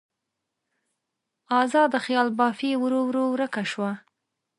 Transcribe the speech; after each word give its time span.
ازاده 1.61 1.99
خیال 2.05 2.27
بافي 2.39 2.71
ورو 2.81 2.99
ورو 3.07 3.23
ورکه 3.33 3.63
شوه. 3.71 3.91